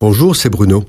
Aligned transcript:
Bonjour, 0.00 0.36
c'est 0.36 0.48
Bruno. 0.48 0.84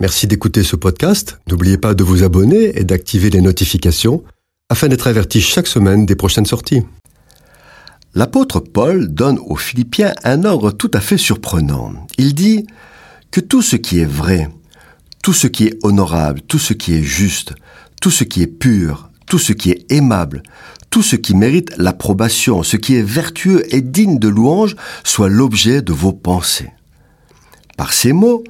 Merci 0.00 0.26
d'écouter 0.26 0.62
ce 0.62 0.74
podcast. 0.74 1.38
N'oubliez 1.50 1.76
pas 1.76 1.92
de 1.92 2.02
vous 2.02 2.22
abonner 2.22 2.78
et 2.78 2.84
d'activer 2.84 3.28
les 3.28 3.42
notifications 3.42 4.24
afin 4.70 4.88
d'être 4.88 5.06
averti 5.06 5.42
chaque 5.42 5.66
semaine 5.66 6.06
des 6.06 6.16
prochaines 6.16 6.46
sorties. 6.46 6.80
L'apôtre 8.14 8.60
Paul 8.60 9.12
donne 9.12 9.38
aux 9.38 9.56
Philippiens 9.56 10.14
un 10.24 10.44
ordre 10.44 10.70
tout 10.70 10.90
à 10.94 11.00
fait 11.00 11.18
surprenant. 11.18 11.92
Il 12.16 12.34
dit 12.34 12.66
que 13.30 13.42
tout 13.42 13.60
ce 13.60 13.76
qui 13.76 14.00
est 14.00 14.06
vrai, 14.06 14.48
tout 15.22 15.34
ce 15.34 15.46
qui 15.46 15.66
est 15.66 15.78
honorable, 15.82 16.40
tout 16.40 16.58
ce 16.58 16.72
qui 16.72 16.94
est 16.94 17.02
juste, 17.02 17.52
tout 18.00 18.10
ce 18.10 18.24
qui 18.24 18.40
est 18.40 18.46
pur, 18.46 19.10
tout 19.26 19.38
ce 19.38 19.52
qui 19.52 19.72
est 19.72 19.92
aimable, 19.92 20.42
tout 20.88 21.02
ce 21.02 21.16
qui 21.16 21.36
mérite 21.36 21.76
l'approbation, 21.76 22.62
ce 22.62 22.78
qui 22.78 22.94
est 22.94 23.02
vertueux 23.02 23.62
et 23.74 23.82
digne 23.82 24.18
de 24.18 24.28
louange, 24.28 24.74
soit 25.04 25.28
l'objet 25.28 25.82
de 25.82 25.92
vos 25.92 26.14
pensées. 26.14 26.72
Par 27.76 27.92
ces 27.92 28.12
mots, 28.12 28.44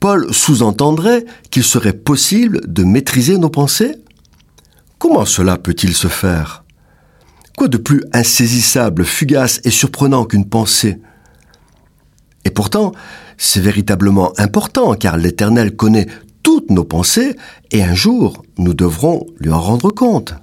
Paul 0.00 0.32
sous-entendrait 0.32 1.24
qu'il 1.50 1.64
serait 1.64 1.92
possible 1.92 2.60
de 2.66 2.84
maîtriser 2.84 3.38
nos 3.38 3.50
pensées. 3.50 3.96
Comment 4.98 5.24
cela 5.24 5.56
peut-il 5.56 5.94
se 5.94 6.08
faire? 6.08 6.64
Quoi 7.56 7.68
de 7.68 7.78
plus 7.78 8.02
insaisissable, 8.12 9.04
fugace 9.04 9.60
et 9.64 9.70
surprenant 9.70 10.24
qu'une 10.24 10.48
pensée? 10.48 10.98
Et 12.44 12.50
pourtant, 12.50 12.92
c'est 13.38 13.60
véritablement 13.60 14.32
important 14.38 14.94
car 14.94 15.16
l'Éternel 15.16 15.74
connaît 15.74 16.06
toutes 16.42 16.70
nos 16.70 16.84
pensées 16.84 17.36
et 17.70 17.82
un 17.82 17.94
jour, 17.94 18.44
nous 18.58 18.74
devrons 18.74 19.26
lui 19.40 19.50
en 19.50 19.60
rendre 19.60 19.90
compte. 19.90 20.34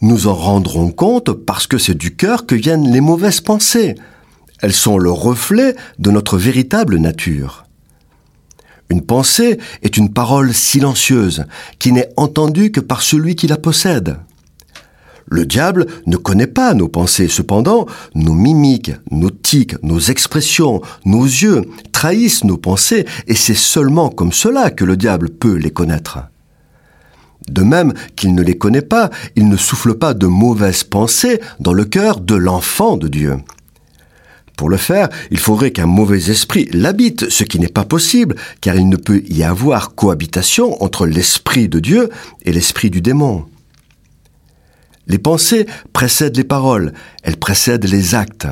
Nous 0.00 0.26
en 0.26 0.34
rendrons 0.34 0.90
compte 0.90 1.32
parce 1.32 1.66
que 1.66 1.78
c'est 1.78 1.94
du 1.94 2.16
cœur 2.16 2.46
que 2.46 2.54
viennent 2.54 2.90
les 2.90 3.00
mauvaises 3.00 3.40
pensées, 3.40 3.94
elles 4.64 4.72
sont 4.72 4.96
le 4.96 5.10
reflet 5.10 5.76
de 5.98 6.10
notre 6.10 6.38
véritable 6.38 6.96
nature. 6.96 7.66
Une 8.88 9.02
pensée 9.02 9.58
est 9.82 9.98
une 9.98 10.10
parole 10.10 10.54
silencieuse 10.54 11.44
qui 11.78 11.92
n'est 11.92 12.08
entendue 12.16 12.72
que 12.72 12.80
par 12.80 13.02
celui 13.02 13.34
qui 13.34 13.46
la 13.46 13.58
possède. 13.58 14.16
Le 15.26 15.44
diable 15.44 15.84
ne 16.06 16.16
connaît 16.16 16.46
pas 16.46 16.72
nos 16.72 16.88
pensées, 16.88 17.28
cependant, 17.28 17.84
nos 18.14 18.32
mimiques, 18.32 18.92
nos 19.10 19.28
tics, 19.28 19.76
nos 19.82 20.00
expressions, 20.00 20.80
nos 21.04 21.24
yeux 21.24 21.66
trahissent 21.92 22.44
nos 22.44 22.56
pensées, 22.56 23.04
et 23.26 23.34
c'est 23.34 23.52
seulement 23.52 24.08
comme 24.08 24.32
cela 24.32 24.70
que 24.70 24.86
le 24.86 24.96
diable 24.96 25.28
peut 25.28 25.56
les 25.56 25.72
connaître. 25.72 26.20
De 27.50 27.62
même 27.62 27.92
qu'il 28.16 28.34
ne 28.34 28.42
les 28.42 28.56
connaît 28.56 28.80
pas, 28.80 29.10
il 29.36 29.46
ne 29.46 29.58
souffle 29.58 29.92
pas 29.92 30.14
de 30.14 30.26
mauvaises 30.26 30.84
pensées 30.84 31.42
dans 31.60 31.74
le 31.74 31.84
cœur 31.84 32.20
de 32.20 32.34
l'enfant 32.34 32.96
de 32.96 33.08
Dieu. 33.08 33.36
Pour 34.56 34.68
le 34.68 34.76
faire, 34.76 35.08
il 35.30 35.38
faudrait 35.38 35.72
qu'un 35.72 35.86
mauvais 35.86 36.30
esprit 36.30 36.68
l'habite, 36.72 37.28
ce 37.28 37.44
qui 37.44 37.58
n'est 37.58 37.68
pas 37.68 37.84
possible, 37.84 38.36
car 38.60 38.76
il 38.76 38.88
ne 38.88 38.96
peut 38.96 39.22
y 39.28 39.42
avoir 39.42 39.94
cohabitation 39.94 40.82
entre 40.82 41.06
l'esprit 41.06 41.68
de 41.68 41.80
Dieu 41.80 42.08
et 42.44 42.52
l'esprit 42.52 42.90
du 42.90 43.00
démon. 43.00 43.46
Les 45.06 45.18
pensées 45.18 45.66
précèdent 45.92 46.36
les 46.36 46.44
paroles, 46.44 46.92
elles 47.22 47.36
précèdent 47.36 47.88
les 47.88 48.14
actes. 48.14 48.46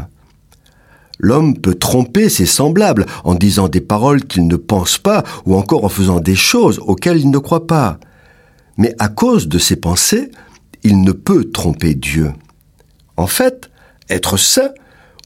L'homme 1.19 1.57
peut 1.57 1.77
tromper 1.77 2.29
ses 2.29 2.47
semblables 2.47 3.07
en 3.23 3.35
disant 3.35 3.69
des 3.69 3.81
paroles 3.81 4.25
qu'il 4.25 4.49
ne 4.49 4.57
pense 4.57 4.99
pas 4.99 5.23
ou 5.47 5.55
encore 5.55 5.85
en 5.85 5.89
faisant 5.89 6.19
des 6.19 6.35
choses 6.35 6.81
auxquelles 6.85 7.21
il 7.21 7.31
ne 7.31 7.39
croit 7.39 7.69
pas. 7.69 7.99
Mais 8.77 8.95
à 8.99 9.09
cause 9.09 9.47
de 9.47 9.59
ses 9.59 9.77
pensées, 9.77 10.31
il 10.83 11.03
ne 11.03 11.13
peut 11.13 11.45
tromper 11.45 11.95
Dieu. 11.95 12.33
En 13.17 13.29
fait, 13.29 13.71
être 14.11 14.37
saint, 14.37 14.71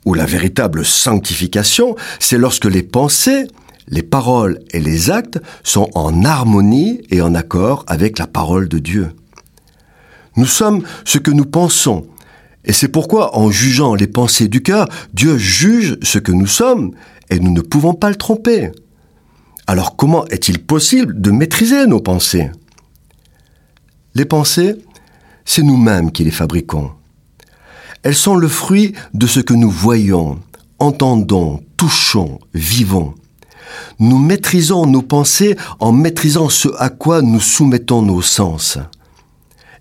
ou 0.07 0.15
la 0.15 0.25
véritable 0.25 0.85
sanctification, 0.85 1.97
c'est 2.19 2.39
lorsque 2.39 2.65
les 2.65 2.83
pensées, 2.83 3.49
les 3.89 4.03
paroles 4.03 4.61
et 4.71 4.81
les 4.81 5.11
actes 5.11 5.39
sont 5.63 5.91
en 5.95 6.25
harmonie 6.25 7.03
et 7.11 7.21
en 7.21 7.35
accord 7.35 7.85
avec 7.89 8.19
la 8.19 8.27
parole 8.27 8.69
de 8.69 8.79
Dieu. 8.79 9.11
Nous 10.37 10.47
sommes 10.47 10.83
ce 11.05 11.19
que 11.19 11.31
nous 11.31 11.45
pensons, 11.45 12.07
et 12.65 12.73
c'est 12.73 12.89
pourquoi 12.89 13.37
en 13.37 13.51
jugeant 13.51 13.95
les 13.95 14.07
pensées 14.07 14.49
du 14.49 14.63
cœur, 14.63 14.89
Dieu 15.13 15.37
juge 15.37 15.99
ce 16.03 16.19
que 16.19 16.33
nous 16.33 16.47
sommes, 16.47 16.93
et 17.29 17.39
nous 17.39 17.53
ne 17.53 17.61
pouvons 17.61 17.95
pas 17.95 18.09
le 18.09 18.17
tromper. 18.17 18.71
Alors 19.67 19.97
comment 19.97 20.25
est-il 20.27 20.61
possible 20.61 21.21
de 21.21 21.31
maîtriser 21.31 21.87
nos 21.87 22.01
pensées? 22.01 22.51
Les 24.15 24.25
pensées, 24.25 24.77
c'est 25.45 25.63
nous-mêmes 25.63 26.13
qui 26.13 26.25
les 26.25 26.31
fabriquons. 26.31 26.93
Elles 28.07 28.15
sont 28.15 28.37
le 28.37 28.47
fruit 28.47 28.93
de 29.15 29.27
ce 29.27 29.41
que 29.41 29.53
nous 29.53 29.69
voyons, 29.69 30.39
entendons, 30.79 31.61
touchons, 31.77 32.39
vivons. 32.55 33.15
Nous 33.99 34.19
maîtrisons 34.19 34.87
nos 34.87 35.03
pensées 35.03 35.57
en 35.81 35.91
maîtrisant 35.91 36.49
ce 36.49 36.69
à 36.79 36.89
quoi 36.89 37.21
nous 37.21 37.41
soumettons 37.41 38.03
nos 38.03 38.23
sens. 38.23 38.79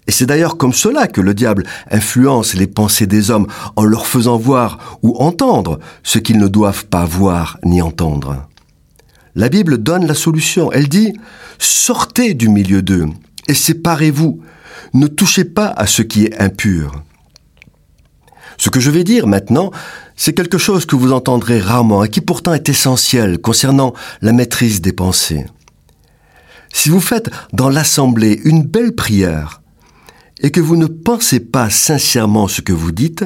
Et 0.07 0.11
c'est 0.11 0.25
d'ailleurs 0.25 0.57
comme 0.57 0.73
cela 0.73 1.05
que 1.05 1.21
le 1.21 1.35
diable 1.35 1.65
influence 1.91 2.55
les 2.55 2.65
pensées 2.65 3.05
des 3.05 3.29
hommes 3.29 3.45
en 3.75 3.83
leur 3.83 4.07
faisant 4.07 4.39
voir 4.39 4.97
ou 5.03 5.15
entendre 5.17 5.79
ce 6.01 6.17
qu'ils 6.17 6.39
ne 6.39 6.47
doivent 6.47 6.87
pas 6.87 7.05
voir 7.05 7.59
ni 7.63 7.79
entendre. 7.79 8.47
La 9.35 9.49
Bible 9.49 9.77
donne 9.77 10.07
la 10.07 10.15
solution. 10.15 10.71
Elle 10.71 10.89
dit⁇ 10.89 11.09
Sortez 11.59 12.33
du 12.33 12.49
milieu 12.49 12.81
d'eux 12.81 13.05
et 13.47 13.53
séparez-vous. 13.53 14.41
Ne 14.95 15.05
touchez 15.05 15.45
pas 15.45 15.67
à 15.67 15.85
ce 15.85 16.01
qui 16.01 16.25
est 16.25 16.41
impur. 16.41 17.04
Ce 18.65 18.71
que 18.71 18.79
je 18.79 18.89
vais 18.89 19.03
dire 19.03 19.27
maintenant, 19.27 19.69
c'est 20.15 20.33
quelque 20.33 20.57
chose 20.57 20.87
que 20.87 20.95
vous 20.95 21.13
entendrez 21.13 21.59
rarement 21.59 22.03
et 22.03 22.09
qui 22.09 22.19
pourtant 22.19 22.51
est 22.51 22.67
essentiel 22.67 23.37
concernant 23.37 23.93
la 24.23 24.33
maîtrise 24.33 24.81
des 24.81 24.91
pensées. 24.91 25.45
Si 26.73 26.89
vous 26.89 26.99
faites 26.99 27.29
dans 27.53 27.69
l'assemblée 27.69 28.41
une 28.43 28.63
belle 28.63 28.95
prière 28.95 29.61
et 30.41 30.49
que 30.49 30.61
vous 30.61 30.77
ne 30.77 30.87
pensez 30.87 31.39
pas 31.39 31.69
sincèrement 31.69 32.47
ce 32.47 32.61
que 32.61 32.73
vous 32.73 32.91
dites, 32.91 33.23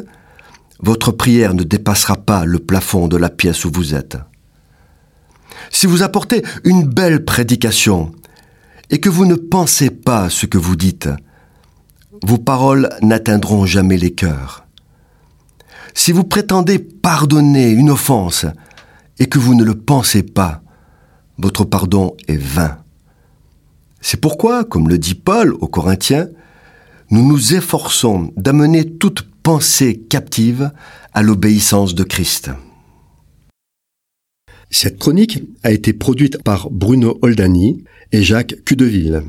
votre 0.82 1.14
prière 1.14 1.54
ne 1.54 1.64
dépassera 1.64 2.18
pas 2.18 2.44
le 2.44 2.60
plafond 2.60 3.08
de 3.08 3.16
la 3.16 3.30
pièce 3.30 3.64
où 3.64 3.72
vous 3.72 3.96
êtes. 3.96 4.18
Si 5.72 5.88
vous 5.88 6.04
apportez 6.04 6.44
une 6.66 6.84
belle 6.84 7.24
prédication 7.24 8.12
et 8.90 9.00
que 9.00 9.08
vous 9.08 9.26
ne 9.26 9.36
pensez 9.36 9.90
pas 9.90 10.30
ce 10.30 10.48
que 10.48 10.58
vous 10.58 10.76
dites, 10.76 11.08
vos 12.24 12.40
paroles 12.40 12.90
n'atteindront 13.02 13.66
jamais 13.66 13.96
les 13.96 14.12
cœurs. 14.12 14.66
Si 15.94 16.12
vous 16.12 16.24
prétendez 16.24 16.80
pardonner 16.80 17.70
une 17.70 17.90
offense 17.90 18.46
et 19.18 19.28
que 19.28 19.40
vous 19.40 19.56
ne 19.56 19.64
le 19.64 19.76
pensez 19.76 20.24
pas, 20.24 20.62
votre 21.38 21.66
pardon 21.66 22.16
est 22.28 22.38
vain. 22.38 22.78
C'est 24.02 24.22
pourquoi, 24.22 24.64
comme 24.64 24.90
le 24.90 24.98
dit 24.98 25.16
Paul 25.16 25.54
aux 25.54 25.68
Corinthiens, 25.68 26.28
nous 27.12 27.28
nous 27.28 27.56
efforçons 27.56 28.32
d'amener 28.38 28.86
toute 28.86 29.28
pensée 29.44 30.00
captive 30.10 30.72
à 31.14 31.22
l'obéissance 31.22 31.96
de 31.96 32.04
Christ. 32.04 32.52
Cette 34.70 35.00
chronique 35.00 35.44
a 35.64 35.72
été 35.72 35.94
produite 35.94 36.44
par 36.44 36.70
Bruno 36.70 37.18
Oldani 37.24 37.84
et 38.12 38.22
Jacques 38.22 38.64
Cudeville. 38.66 39.24